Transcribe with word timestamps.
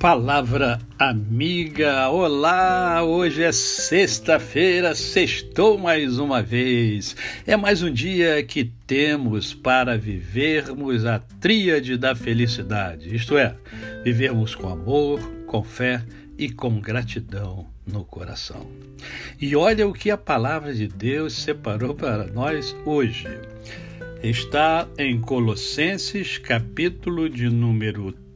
Palavra 0.00 0.78
amiga, 0.98 2.08
olá! 2.08 3.04
Hoje 3.04 3.42
é 3.42 3.52
sexta-feira, 3.52 4.94
sextou 4.94 5.76
mais 5.76 6.18
uma 6.18 6.42
vez. 6.42 7.14
É 7.46 7.54
mais 7.54 7.82
um 7.82 7.92
dia 7.92 8.42
que 8.42 8.64
temos 8.86 9.52
para 9.52 9.98
vivermos 9.98 11.04
a 11.04 11.18
tríade 11.18 11.98
da 11.98 12.14
felicidade, 12.14 13.14
isto 13.14 13.36
é, 13.36 13.54
vivermos 14.02 14.54
com 14.54 14.70
amor, 14.70 15.20
com 15.46 15.62
fé 15.62 16.02
e 16.38 16.48
com 16.48 16.80
gratidão 16.80 17.66
no 17.86 18.02
coração. 18.02 18.66
E 19.38 19.54
olha 19.54 19.86
o 19.86 19.92
que 19.92 20.10
a 20.10 20.16
palavra 20.16 20.72
de 20.72 20.88
Deus 20.88 21.34
separou 21.34 21.94
para 21.94 22.24
nós 22.24 22.74
hoje. 22.86 23.28
Está 24.22 24.88
em 24.96 25.20
Colossenses, 25.20 26.38
capítulo 26.38 27.28
de 27.28 27.50
número 27.50 28.12
3, 28.12 28.29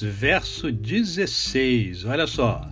verso 0.00 0.72
16. 0.72 2.06
Olha 2.06 2.26
só. 2.26 2.66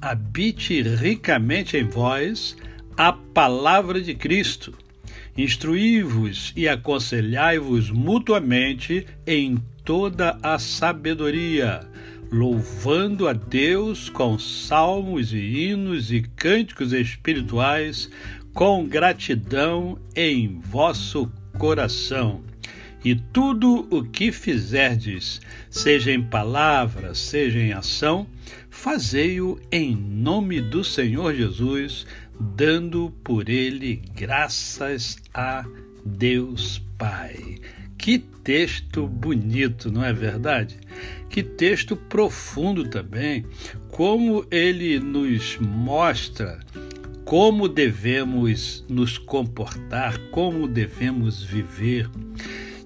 Habite 0.00 0.80
ricamente 0.80 1.76
em 1.76 1.82
vós 1.82 2.56
a 2.96 3.12
palavra 3.12 4.00
de 4.00 4.14
Cristo. 4.14 4.72
Instruí-vos 5.36 6.52
e 6.54 6.68
aconselhai-vos 6.68 7.90
mutuamente 7.90 9.04
em 9.26 9.56
toda 9.84 10.38
a 10.40 10.56
sabedoria, 10.56 11.80
louvando 12.30 13.26
a 13.26 13.32
Deus 13.32 14.08
com 14.08 14.38
salmos 14.38 15.32
e 15.32 15.38
hinos 15.38 16.12
e 16.12 16.22
cânticos 16.22 16.92
espirituais, 16.92 18.08
com 18.52 18.86
gratidão 18.86 19.98
em 20.14 20.60
vosso 20.60 21.28
coração 21.58 22.53
e 23.04 23.14
tudo 23.14 23.86
o 23.90 24.02
que 24.02 24.32
fizerdes, 24.32 25.40
seja 25.68 26.10
em 26.10 26.22
palavra, 26.22 27.14
seja 27.14 27.58
em 27.58 27.72
ação, 27.72 28.26
fazei-o 28.70 29.60
em 29.70 29.94
nome 29.94 30.60
do 30.60 30.82
Senhor 30.82 31.34
Jesus, 31.34 32.06
dando 32.40 33.12
por 33.22 33.48
ele 33.48 34.02
graças 34.16 35.18
a 35.34 35.64
Deus 36.04 36.82
Pai. 36.96 37.58
Que 37.98 38.18
texto 38.18 39.06
bonito, 39.06 39.90
não 39.90 40.04
é 40.04 40.12
verdade? 40.12 40.78
Que 41.28 41.42
texto 41.42 41.96
profundo 41.96 42.88
também, 42.88 43.44
como 43.90 44.46
ele 44.50 44.98
nos 44.98 45.58
mostra 45.58 46.60
como 47.24 47.68
devemos 47.68 48.84
nos 48.88 49.16
comportar, 49.16 50.18
como 50.30 50.68
devemos 50.68 51.42
viver. 51.42 52.08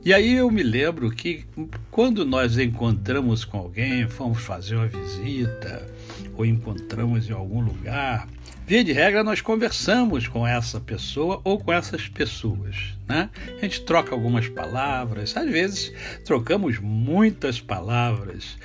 E 0.09 0.14
aí 0.14 0.37
eu 0.37 0.51
me 0.51 0.62
lembro 0.62 1.11
que 1.11 1.45
quando 1.91 2.25
nós 2.25 2.56
encontramos 2.56 3.45
com 3.45 3.59
alguém, 3.59 4.09
fomos 4.09 4.42
fazer 4.42 4.75
uma 4.75 4.87
visita 4.87 5.87
ou 6.34 6.47
encontramos 6.47 7.28
em 7.28 7.34
algum 7.34 7.61
lugar, 7.61 8.27
via 8.67 8.83
de 8.83 8.91
regra 8.91 9.23
nós 9.23 9.42
conversamos 9.42 10.27
com 10.27 10.47
essa 10.47 10.81
pessoa 10.81 11.42
ou 11.45 11.59
com 11.59 11.70
essas 11.70 12.09
pessoas, 12.09 12.97
né? 13.06 13.28
A 13.59 13.61
gente 13.61 13.83
troca 13.83 14.15
algumas 14.15 14.48
palavras, 14.48 15.37
às 15.37 15.50
vezes 15.50 15.92
trocamos 16.25 16.78
muitas 16.78 17.61
palavras. 17.61 18.56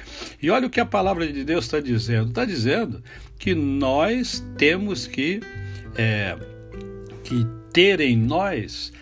E 0.41 0.49
olha 0.49 0.67
o 0.67 0.69
que 0.69 0.79
a 0.79 0.85
palavra 0.85 1.27
de 1.27 1.43
Deus 1.43 1.65
está 1.65 1.81
dizendo. 1.81 2.29
Está 2.29 2.45
dizendo 2.45 3.03
que 3.37 3.53
nós 3.53 4.41
temos 4.57 5.07
que, 5.07 5.41
é, 5.97 6.37
que 7.21 7.45
ter 7.73 7.99
em 7.99 8.15
nós 8.15 8.93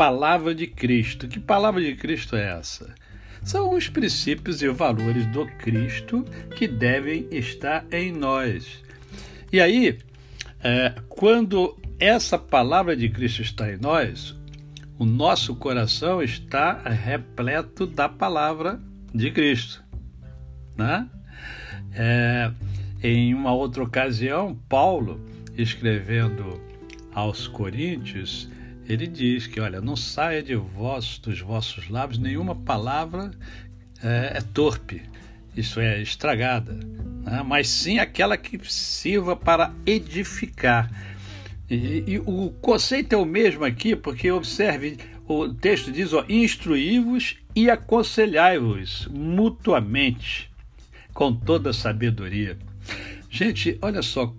palavra 0.00 0.54
de 0.54 0.66
Cristo. 0.66 1.28
Que 1.28 1.38
palavra 1.38 1.82
de 1.82 1.94
Cristo 1.94 2.34
é 2.34 2.58
essa? 2.58 2.94
São 3.42 3.74
os 3.74 3.86
princípios 3.86 4.62
e 4.62 4.68
valores 4.70 5.26
do 5.26 5.44
Cristo 5.58 6.24
que 6.56 6.66
devem 6.66 7.28
estar 7.30 7.84
em 7.92 8.10
nós. 8.10 8.82
E 9.52 9.60
aí, 9.60 9.98
é, 10.64 10.94
quando 11.06 11.78
essa 11.98 12.38
palavra 12.38 12.96
de 12.96 13.10
Cristo 13.10 13.42
está 13.42 13.70
em 13.70 13.76
nós, 13.76 14.34
o 14.98 15.04
nosso 15.04 15.54
coração 15.54 16.22
está 16.22 16.80
repleto 16.80 17.86
da 17.86 18.08
palavra 18.08 18.80
de 19.14 19.30
Cristo. 19.30 19.84
Né? 20.78 21.06
É, 21.92 22.50
em 23.02 23.34
uma 23.34 23.52
outra 23.52 23.82
ocasião, 23.82 24.58
Paulo, 24.66 25.20
escrevendo 25.58 26.58
aos 27.12 27.46
Coríntios, 27.46 28.48
ele 28.92 29.06
diz 29.06 29.46
que, 29.46 29.60
olha, 29.60 29.80
não 29.80 29.94
saia 29.94 30.42
de 30.42 30.56
vós, 30.56 31.18
dos 31.18 31.40
vossos 31.40 31.88
lábios 31.88 32.18
nenhuma 32.18 32.56
palavra 32.56 33.30
é, 34.02 34.32
é 34.38 34.40
torpe, 34.40 35.02
isso 35.56 35.78
é 35.78 36.02
estragada, 36.02 36.72
né? 36.72 37.44
mas 37.46 37.68
sim 37.68 37.98
aquela 37.98 38.36
que 38.36 38.58
sirva 38.68 39.36
para 39.36 39.72
edificar. 39.86 40.90
E, 41.70 42.02
e, 42.06 42.18
o 42.18 42.50
conceito 42.60 43.14
é 43.14 43.16
o 43.16 43.24
mesmo 43.24 43.64
aqui, 43.64 43.94
porque 43.94 44.30
observe, 44.30 44.98
o 45.28 45.48
texto 45.48 45.92
diz: 45.92 46.10
instruí-vos 46.28 47.36
e 47.54 47.70
aconselhai-vos 47.70 49.06
mutuamente, 49.12 50.50
com 51.14 51.32
toda 51.32 51.72
sabedoria. 51.72 52.58
Gente, 53.30 53.78
olha 53.80 54.02
só 54.02 54.34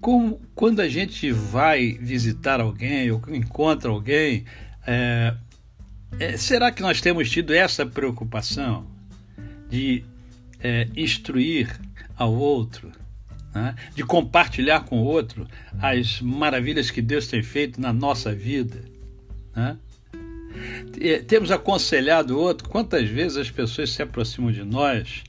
como, 0.00 0.40
quando 0.54 0.80
a 0.80 0.88
gente 0.88 1.30
vai 1.30 1.92
visitar 2.00 2.60
alguém 2.60 3.10
ou 3.10 3.22
encontra 3.28 3.90
alguém, 3.90 4.44
é, 4.86 5.34
é, 6.18 6.36
será 6.36 6.72
que 6.72 6.82
nós 6.82 7.00
temos 7.00 7.30
tido 7.30 7.52
essa 7.52 7.84
preocupação 7.84 8.86
de 9.68 10.02
é, 10.60 10.88
instruir 10.96 11.78
ao 12.16 12.34
outro, 12.34 12.90
né? 13.54 13.74
de 13.94 14.02
compartilhar 14.02 14.80
com 14.80 15.00
o 15.00 15.04
outro 15.04 15.46
as 15.78 16.20
maravilhas 16.20 16.90
que 16.90 17.02
Deus 17.02 17.26
tem 17.26 17.42
feito 17.42 17.80
na 17.80 17.92
nossa 17.92 18.34
vida? 18.34 18.82
Né? 19.54 19.76
Temos 21.28 21.50
aconselhado 21.50 22.36
o 22.36 22.40
outro. 22.40 22.68
Quantas 22.68 23.08
vezes 23.08 23.36
as 23.36 23.50
pessoas 23.50 23.90
se 23.90 24.02
aproximam 24.02 24.50
de 24.50 24.64
nós 24.64 25.22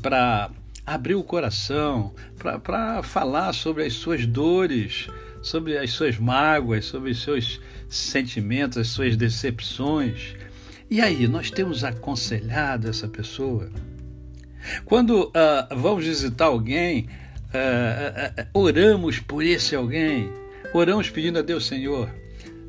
para 0.00 0.50
abrir 0.86 1.16
o 1.16 1.24
coração, 1.24 2.14
para 2.62 3.02
falar 3.02 3.52
sobre 3.52 3.84
as 3.84 3.94
suas 3.94 4.24
dores, 4.24 5.08
sobre 5.42 5.76
as 5.76 5.90
suas 5.90 6.16
mágoas, 6.16 6.84
sobre 6.84 7.10
os 7.10 7.20
seus 7.20 7.60
sentimentos, 7.88 8.78
as 8.78 8.88
suas 8.88 9.16
decepções. 9.16 10.36
E 10.88 11.00
aí, 11.00 11.26
nós 11.26 11.50
temos 11.50 11.82
aconselhado 11.82 12.88
essa 12.88 13.08
pessoa? 13.08 13.68
Quando 14.84 15.24
uh, 15.24 15.76
vamos 15.76 16.04
visitar 16.04 16.46
alguém, 16.46 17.08
uh, 17.52 18.42
uh, 18.42 18.48
oramos 18.54 19.18
por 19.18 19.42
esse 19.42 19.74
alguém, 19.74 20.30
oramos 20.72 21.10
pedindo 21.10 21.40
a 21.40 21.42
Deus, 21.42 21.66
Senhor, 21.66 22.08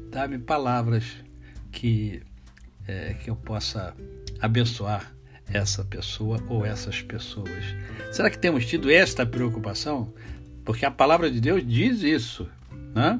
dá-me 0.10 0.40
palavras 0.40 1.04
que, 1.72 2.22
eh, 2.88 3.16
que 3.22 3.30
eu 3.30 3.36
possa 3.36 3.96
abençoar 4.40 5.17
essa 5.52 5.84
pessoa 5.84 6.44
ou 6.48 6.66
essas 6.66 7.02
pessoas. 7.02 7.64
Será 8.12 8.30
que 8.30 8.38
temos 8.38 8.66
tido 8.66 8.92
esta 8.92 9.26
preocupação? 9.26 10.14
Porque 10.66 10.86
a 10.86 10.92
palavra 10.92 11.32
de 11.32 11.40
Deus 11.40 11.66
diz 11.66 12.02
isso, 12.02 12.50
né? 12.94 13.20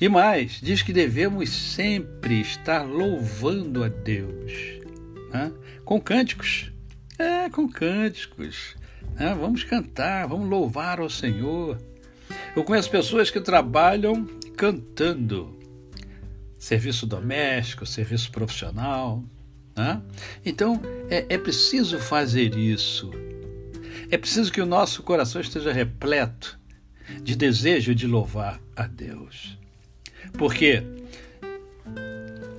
E 0.00 0.08
mais, 0.08 0.60
diz 0.60 0.82
que 0.82 0.92
devemos 0.92 1.50
sempre 1.50 2.40
estar 2.40 2.82
louvando 2.82 3.84
a 3.84 3.88
Deus, 3.88 4.52
né? 5.32 5.52
com 5.84 6.00
cânticos. 6.00 6.72
É, 7.18 7.48
com 7.48 7.68
cânticos. 7.68 8.74
Né? 9.14 9.34
Vamos 9.38 9.62
cantar, 9.62 10.26
vamos 10.26 10.48
louvar 10.48 10.98
ao 10.98 11.08
Senhor. 11.08 11.78
Eu 12.56 12.64
conheço 12.64 12.90
pessoas 12.90 13.30
que 13.30 13.40
trabalham 13.40 14.26
cantando. 14.56 15.56
Serviço 16.58 17.06
doméstico, 17.06 17.86
serviço 17.86 18.32
profissional, 18.32 19.22
né? 19.76 20.00
Então 20.44 20.80
é, 21.10 21.26
é 21.28 21.38
preciso 21.38 21.98
fazer 21.98 22.56
isso. 22.56 23.10
É 24.10 24.18
preciso 24.18 24.52
que 24.52 24.60
o 24.60 24.66
nosso 24.66 25.02
coração 25.02 25.40
esteja 25.40 25.72
repleto 25.72 26.58
de 27.22 27.34
desejo 27.34 27.94
de 27.94 28.06
louvar 28.06 28.60
a 28.76 28.86
Deus. 28.86 29.58
Porque 30.38 30.82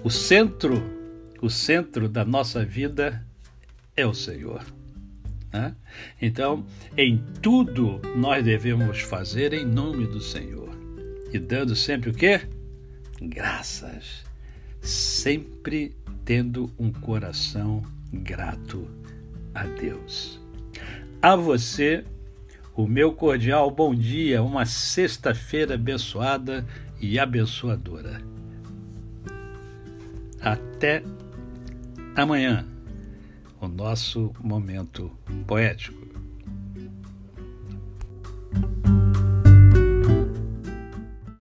o 0.04 0.10
centro, 0.10 0.84
o 1.42 1.50
centro 1.50 2.08
da 2.08 2.26
nossa 2.26 2.64
vida 2.66 3.26
é 3.96 4.06
o 4.06 4.14
Senhor. 4.14 4.64
Né? 5.52 5.76
Então, 6.22 6.66
em 6.98 7.24
tudo 7.42 8.02
nós 8.16 8.44
devemos 8.44 9.00
fazer 9.02 9.54
em 9.54 9.66
nome 9.66 10.06
do 10.08 10.20
Senhor. 10.20 10.70
E 11.32 11.40
dando 11.40 11.76
sempre 11.76 12.10
o 12.10 12.14
quê? 12.14 12.42
Graças. 13.22 14.24
Sempre 14.86 15.96
tendo 16.24 16.72
um 16.78 16.92
coração 16.92 17.82
grato 18.14 18.88
a 19.52 19.64
Deus. 19.64 20.40
A 21.20 21.36
você, 21.36 22.06
o 22.76 22.86
meu 22.86 23.12
cordial 23.12 23.72
bom 23.72 23.96
dia, 23.96 24.44
uma 24.44 24.64
sexta-feira 24.64 25.74
abençoada 25.74 26.64
e 27.02 27.18
abençoadora. 27.18 28.22
Até 30.40 31.02
amanhã, 32.16 32.64
o 33.60 33.68
nosso 33.68 34.32
momento 34.40 35.12
poético. 35.48 36.15